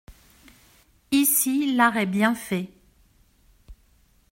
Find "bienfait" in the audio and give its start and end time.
2.07-2.71